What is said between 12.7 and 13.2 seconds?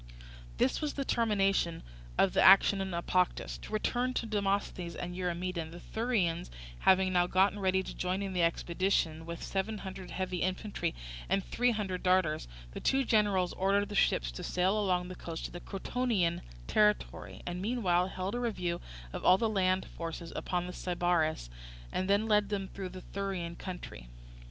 the two